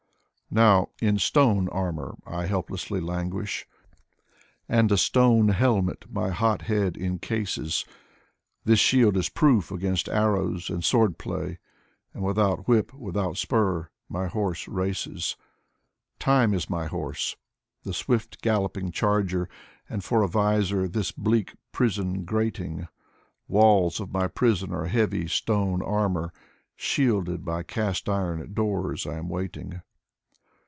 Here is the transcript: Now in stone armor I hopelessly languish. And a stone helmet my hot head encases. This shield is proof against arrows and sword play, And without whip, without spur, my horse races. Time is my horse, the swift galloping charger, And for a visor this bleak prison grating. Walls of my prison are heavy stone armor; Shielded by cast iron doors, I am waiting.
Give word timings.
Now 0.53 0.89
in 0.99 1.17
stone 1.17 1.69
armor 1.69 2.15
I 2.25 2.47
hopelessly 2.47 2.99
languish. 2.99 3.65
And 4.67 4.91
a 4.91 4.97
stone 4.97 5.47
helmet 5.47 6.03
my 6.11 6.31
hot 6.31 6.63
head 6.63 6.97
encases. 6.97 7.85
This 8.65 8.77
shield 8.81 9.15
is 9.15 9.29
proof 9.29 9.71
against 9.71 10.09
arrows 10.09 10.69
and 10.69 10.83
sword 10.83 11.17
play, 11.17 11.59
And 12.13 12.21
without 12.21 12.67
whip, 12.67 12.93
without 12.93 13.37
spur, 13.37 13.87
my 14.09 14.27
horse 14.27 14.67
races. 14.67 15.37
Time 16.19 16.53
is 16.53 16.69
my 16.69 16.87
horse, 16.87 17.37
the 17.83 17.93
swift 17.93 18.41
galloping 18.41 18.91
charger, 18.91 19.47
And 19.87 20.03
for 20.03 20.21
a 20.21 20.27
visor 20.27 20.85
this 20.89 21.13
bleak 21.13 21.55
prison 21.71 22.25
grating. 22.25 22.89
Walls 23.47 24.01
of 24.01 24.11
my 24.11 24.27
prison 24.27 24.73
are 24.73 24.87
heavy 24.87 25.29
stone 25.29 25.81
armor; 25.81 26.33
Shielded 26.75 27.45
by 27.45 27.63
cast 27.63 28.09
iron 28.09 28.51
doors, 28.53 29.07
I 29.07 29.15
am 29.17 29.29
waiting. 29.29 29.79